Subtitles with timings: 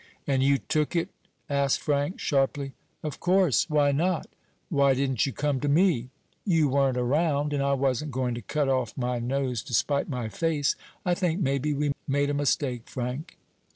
[0.25, 1.09] "And you took it?"
[1.47, 2.73] asked Frank, sharply.
[3.03, 3.69] "Of course.
[3.69, 4.25] Why not?"
[4.69, 6.09] "Why didn't you come to me?"
[6.43, 10.27] "You weren't around, and I wasn't going to cut off my nose to spite my
[10.27, 10.75] face.
[11.05, 13.37] I think maybe we made a mistake, Frank."